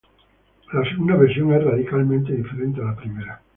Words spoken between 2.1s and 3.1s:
diferente a la